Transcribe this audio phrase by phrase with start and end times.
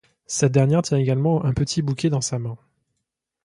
[0.25, 2.57] Cette dernière tient également un petit bouquet dans sa main.